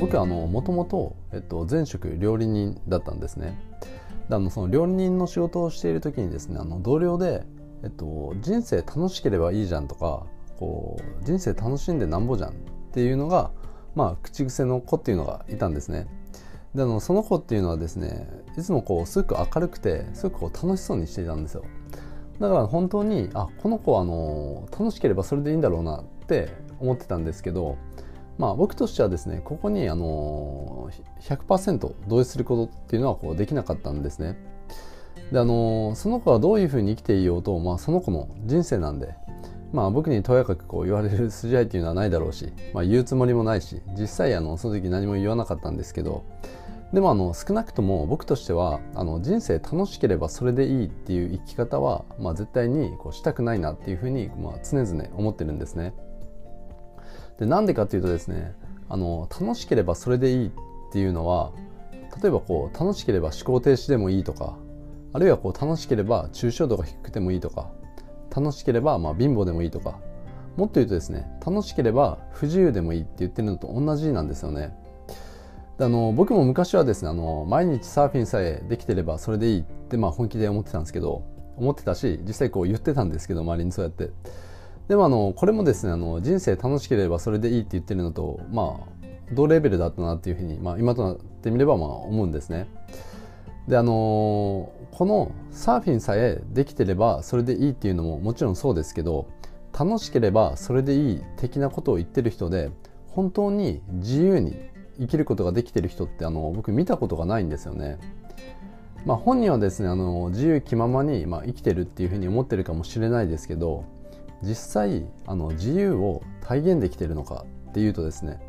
[0.00, 1.14] 僕はもともと
[1.70, 3.60] 前職料理人だったんですね。
[4.30, 7.44] であのその料理人の仕事をしている時にですねあの同僚で、
[7.82, 10.24] えっと、人生楽しければいいじゃんとか
[10.58, 12.54] こう人生楽しんでなんぼじゃんっ
[12.92, 13.50] ていうのが、
[13.94, 16.06] まあ、口癖の子っていうのがいたんですね。
[16.74, 18.26] であのその子っていうのはですね
[18.56, 21.64] いつもこうすごく明るくてすごくこう楽しそうにしていたんですよ。
[22.38, 26.48] だから本当にあこの子はあの楽しければそれでいいんだろうなって
[26.78, 27.76] 思ってたんですけど
[28.38, 30.90] まあ僕としてはですねここにあの
[31.22, 34.38] 100%同意することっていうのはこうできなかったんですね
[35.32, 39.14] であのその子はどういうふうに生きていようと、まあ、その子の人生なんで
[39.72, 46.24] まあ僕にとやかくこう言われる筋合いっていうのはないだろうし、まあ、言うつもりもないし実際あのその時何も言わなかったんですけど
[46.92, 55.94] でもあの少なくとも僕としてはあの人生楽しければそれでいいっていう生き方は、まあ、絶対にこうしたくないなっていうふうに、まあ、常々思ってるんですね。
[57.40, 58.54] でなんでかっていうとですね
[58.88, 60.50] あの楽しければそれでいいっ
[60.92, 61.52] ていうのは
[62.22, 64.56] 例えばこう楽しければ思考停止でもいいとか
[65.12, 67.70] あるいはこう楽しければ抽象度が低くてもいいとか
[68.34, 69.98] 楽しければまあ貧乏でもいいとか
[70.56, 74.76] もっと言うとですね楽しければ不自由でもいいって言ってるのと同じなんですよね。
[75.78, 81.24] あの僕も昔はですねあの毎日サーフィンさえできてればそれでいいって、まあ、本気で思ってたんですけど
[81.56, 84.10] 思ってたし実際こう言ってたんですけど周りにそうやって
[84.90, 92.66] でもあのこれもですねあの人生楽しければそれでいいって言ってるのとまあ同レベルだったなっていうふうに、まあ、今となってみればまあ思うんですね
[93.68, 99.28] であのこのサーフィンさえできてればそれでいいっていうのももちろんそうですけど
[99.72, 102.72] 楽しければそれでいい的なことを言ってる人で
[103.06, 104.56] 本当に自由に
[104.98, 107.98] 生きることができてる人ってあの僕見たことがないんですよね。
[109.06, 113.84] まあ、本人はですねあの自由気ままに、まあ、生きてるっていうふうに思ってるかもしれないですけど
[114.42, 118.40] 実際あの自由を体現できているのかっていうとですね、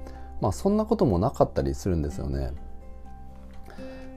[0.42, 2.52] まあ、そんなこともなかったりするんですよね。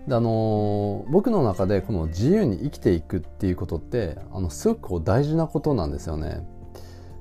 [0.09, 6.47] であの僕の中でこの自由に生きていくっていうことってあのすごくこう大事なことなんですよね。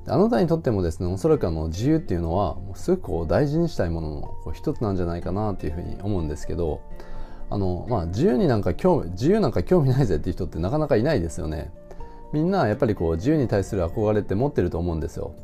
[0.06, 6.82] あなたにとってもですねおそらくあの自由っていうのはすごくこう大事にしたいものの一つなんじゃないかなっていうふうに思うんですけど
[7.50, 11.72] あの、まあ、自由になんか興味自由なんか興味ないぜっていう人ってなかなかいないですよね
[12.34, 15.36] みんなやっぱりこう自由に対する憧れって持ってると思うんですよ。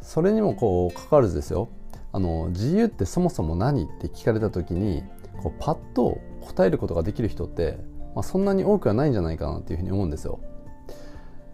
[0.00, 1.68] それにもこう関わらずですよ。
[2.12, 5.04] あの自由ってそもそも何って聞かれた時に
[5.42, 7.78] こうパッと答えることができる人って、
[8.14, 10.40] まあ、そんなに多くはないんじゃないかなっていうふうに思うんですよ。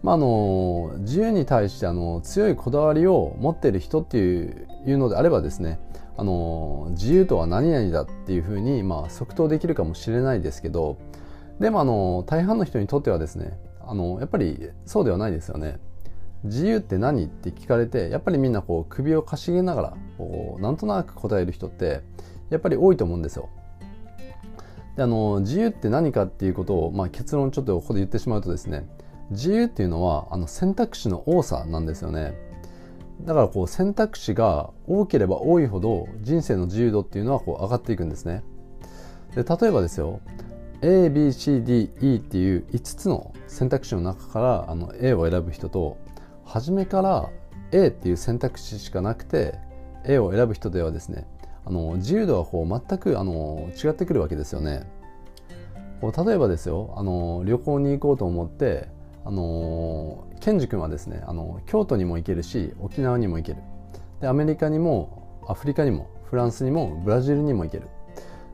[0.01, 5.79] まあ、あの自由に対してあの強いこだわりを持っている人っていういうのであればですね
[6.15, 10.97] あの自由とは何々だっていうふうに、まあ、即答できるかもしれないですけど
[11.59, 15.79] でもあの大半の人にとってはですねあのやっぱりそうではないですよね。
[16.43, 17.25] 自由って何？
[17.25, 22.01] って聞かれてやっぱりみんなこう首をかしげながらこうなんとなく答える人って
[22.49, 23.49] やっぱり多いと思うんですよ。
[24.97, 28.87] であの自由って何かっていうことを、まあ、結論ちょっとここで言ってしまうとですね
[29.29, 32.33] 自由っていうのはあの選択肢の多さなんですよね
[33.21, 38.43] だからこう選択肢が多ければ多いほど人生の自由度っていうのはこう上がっていくんですね
[39.35, 40.19] で例えばですよ
[40.81, 45.97] ABCDE っていう5つの選択肢の中からあの A を選ぶ人と
[46.45, 47.29] 初めから
[47.71, 49.55] A っていう選択肢しかなくて
[50.05, 51.27] A を選ぶ人ではですね
[51.65, 54.89] あの自由度はこう全くあの違ってくるわけですよね。
[55.99, 58.87] こう例えばですよあの旅行に行こうと思って
[59.25, 63.61] あのケンジ君はですねあの京都にも行けるし沖縄にも行ける。
[64.21, 67.87] でアメリカにもアフリカにもフランスにもブラジルにも行ける。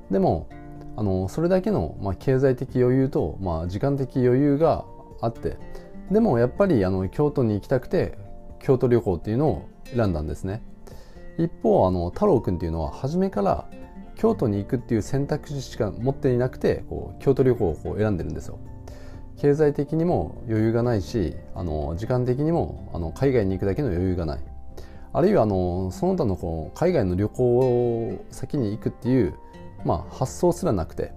[0.10, 0.48] でも
[0.96, 4.86] あのそれだけの、まあ、経済的余裕と、まあ、時間的余裕が
[5.22, 5.58] あって
[6.12, 8.18] でもやっぱりあの京都に行きたくて
[8.60, 10.62] 京都旅行っていうのを選んだんですね。
[11.38, 13.66] 一方あの太郎君っていうのは初めから
[14.16, 18.60] 京都に行くっていう選択肢しか持っていなくてこう京都旅行をこう選んでるんですよ。
[19.38, 24.40] 経済的にも余裕がないしあの時間的にもあの海外に行くだけの余裕がない。
[25.12, 29.36] あるいはあのその他のこう海外の旅行先に行くっていう、
[29.86, 31.12] まあ、発想すらなくて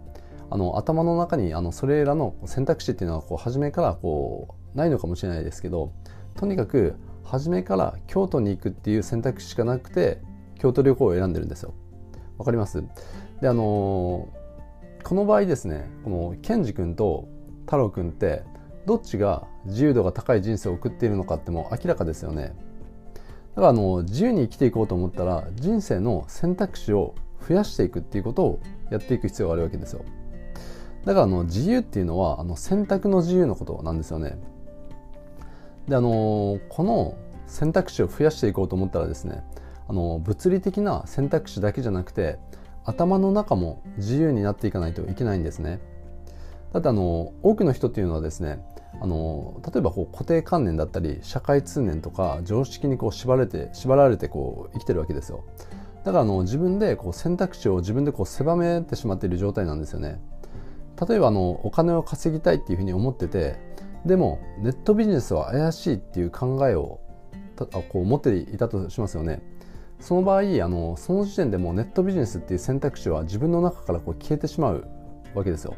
[0.50, 5.92] あの頭の中にあのそれらの選択肢っていうのはこう初めからこうないのかもしれないですけど
[6.34, 10.20] とにかく初めから京都に行くっていう選択肢しかなくて
[10.58, 11.74] 京都旅行を選んでるんですよ。
[12.38, 12.84] わかります？
[13.40, 14.28] であの
[15.02, 17.28] この場合ですねこのケンジ君と
[17.64, 18.42] 太郎くんって
[18.86, 22.54] どっちが自由度が高い人生を送っているのかっても明らかですよね
[23.54, 27.14] だからあの自由に生きていこうと思ったら人生の選択肢を
[27.46, 28.60] 増やしていくっていうことを
[28.90, 30.04] やっていく必要があるわけですよ。
[31.04, 34.38] だからあの自由っていうのはあの選択の自由のことなんですよね。
[35.88, 37.16] であのこの
[37.46, 39.44] 選択肢を増やしていこうと思ったらですね
[39.88, 42.38] あの物理的な選択肢だけじゃなくて
[42.84, 45.80] 頭の中も自由になっていかないといけないんですね。
[46.72, 48.58] だってあの多くの人っていうのはですね
[49.00, 55.44] あの例えばこう固定観念だったり社会通念とか常識にこう縛られて縛られてこう生きてるわけですよ。
[56.06, 60.20] だからあの自分でこう選択肢を自分でこう狭めてしまっている状態なんですよね。
[61.08, 63.56] 例えばあのお金を稼ぎたいっていうふうに思ってて
[64.04, 67.00] でもネットビジネスは怪しいっていう考えを
[67.88, 69.42] こう持っていたとしますよね。
[69.98, 74.86] その場合あのその時点でもネットビジネスっていう選択肢は自分の中からこう消えてしまう
[75.34, 75.74] わけですよ。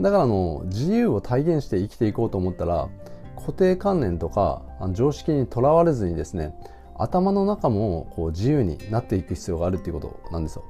[0.00, 2.88] だからあの自由を体現して生きていこうと思ったら
[3.36, 4.62] 固定観念とか
[4.94, 6.56] 常識にとらわれずにですね
[6.98, 10.64] 頭の中もこう自由になっていく必要があるっていうことなんですよ。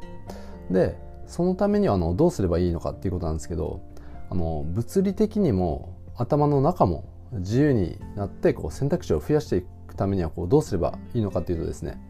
[0.71, 0.97] で
[1.27, 3.81] そのためにはあのどうすればいいのかっていうことなんですけど
[4.31, 12.01] あの物理的にも頭の中も自由になってこう選択肢を増やしていくためにはこうどうすればいいのかっていうとですね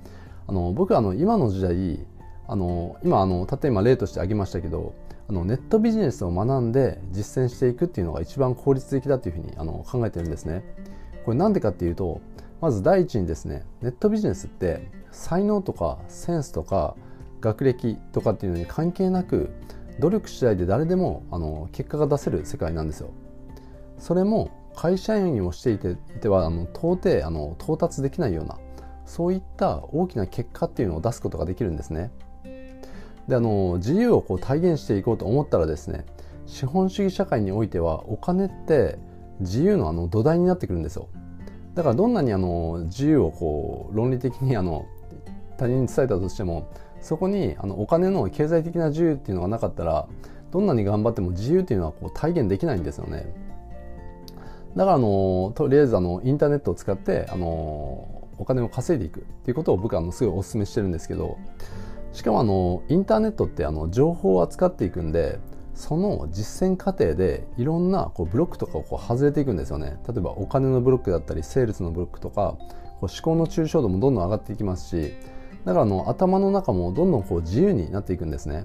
[0.47, 2.07] あの僕はあの今の時代
[2.47, 4.95] あの今あのたった今例として挙げましたけど
[5.29, 10.63] あのネットビジネスを学んで実践していくっていうのが一番効率的だというふうにあの考えてるんですね。
[11.25, 12.23] これなんでかっていうと
[12.61, 16.97] まず第一にですねネットビジネスって才能とかセンスとか
[17.41, 19.51] 学歴とかっていうのに関係なく
[20.01, 23.11] 努力次第で誰でもあの結果が出せる世界なんですよ。
[23.99, 28.59] それも会社員をしていていてはあの到底あの到達できないような
[29.07, 32.13] そういった大きな結果っていうのを出すことができるんですね。
[33.27, 36.07] であの自由をこう体現していこうと思ったらですね
[36.47, 38.99] 資本主義社会においてはお金って
[39.41, 41.09] 自由のあの土台になってくるんですよ
[41.79, 44.89] だからどんなにあの自由をこう論理的にあの
[45.59, 46.67] 他人に伝えたとしても
[47.01, 50.09] そこにあのお金の経済的な自由っていうのがなかったら
[50.51, 53.33] どんなに頑張っても自由っていうのはこう体現できないんですよね。
[54.75, 57.47] だからあのとりあえずあのインターネットを使ってあの
[58.39, 59.21] お金を稼いでいく。
[59.21, 61.39] っていうことを僕はあのすごいお勧めしてるんですけど。
[62.13, 65.39] しかもあのインターネットってあの情報を扱っていくんで
[65.79, 72.57] その実践過程でいろんなこうブロックとかをこう外れていくんですよね例えばお金のブロックだったりセールスのブロックとか
[73.01, 75.13] こう思考の抽象度もどんどん上がっていきますし
[75.65, 78.65] だからの頭の中もどんどんこう自由になっていくんですね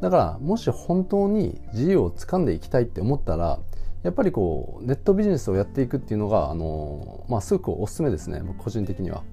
[0.00, 3.58] だからもし本当に自由を掴んでいきたいって思ったら
[4.04, 9.24] やっぱりこうネットビジネスをやっていくっていうのがあの、まあ、すごくおすすめですね個人的には。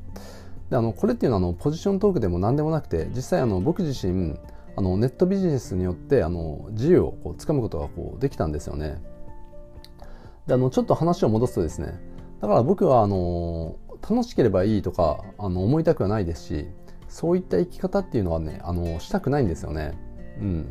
[0.72, 4.40] であのこれっていうのはあのポジショントークでも何でもなくて実際あの僕自身
[4.77, 9.01] あのネットビジネスによってあの自由をこう掴むことがこうできたんですよね。
[10.48, 12.00] であのちょっと話を戻すとですね
[12.42, 13.77] だから僕はあの
[14.07, 16.68] 楽しければいいとかあの思いたくはないですし
[17.07, 19.98] そういった生き方っていうのはねあのしたくないんですよね。
[20.39, 20.66] うん、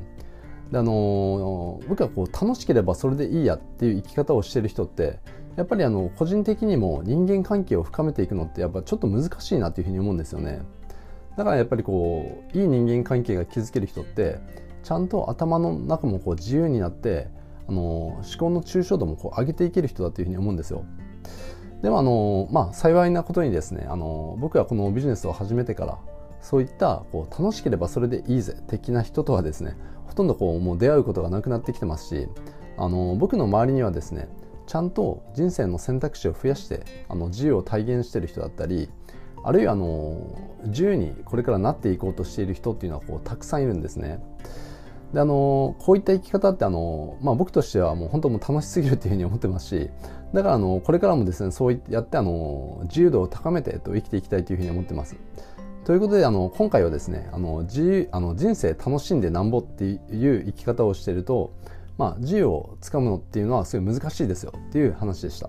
[0.71, 5.19] であの僕はこう楽しければそれでいいやっていう生き方をしてる人って
[5.57, 10.63] やっぱりあの個人的にも人間関係を深めていくのってやっぱちょっと難しいなというふうに思うんですよね
[11.37, 14.39] だからやっぱりこういい人間関係が築ける人って
[14.83, 17.29] ちゃんと頭の中もこう自由になって
[17.69, 20.85] あの思考の抽象度もこう上げていける人だというふうに思うんですよ。
[21.83, 25.99] でもあのまあ幸いなことにですねあの僕はこのビジネスを始めてから
[26.41, 29.77] そういったこう楽しければそれでいいぜ的な人とはですね
[30.07, 32.29] ほとんどこうもう出会うことがなくなってきてますし
[32.77, 34.29] あの僕の周りにはですね
[34.67, 38.89] ちゃんと人生の選択肢を増やしてあの自由を体現してる人だったり
[39.45, 40.17] あるいはあの
[40.65, 44.21] 自由にこれからなっていこうとしている人っていうのはこうたくさんいるんですね。
[45.13, 49.91] であのこういった生き方ってあの、まあ、僕としてはもう本当も楽しすぎるっていうふうに思ってますし
[50.33, 55.17] だからあのこれからもですねそうやってあの自由度を高めてと生きていきたいというふうに思ってます。
[55.85, 60.01] ということであの今回はですねあの自由あの人生楽しんでなんぼっていう
[60.47, 61.53] 生き方をしていると
[61.97, 65.49] まあ、自由をつかむのっていうのはすごい難しいですよっていう話でした。